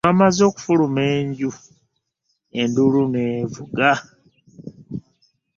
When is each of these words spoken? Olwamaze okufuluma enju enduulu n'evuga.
Olwamaze 0.05 0.41
okufuluma 0.49 1.01
enju 1.17 1.51
enduulu 2.61 3.01
n'evuga. 3.11 3.91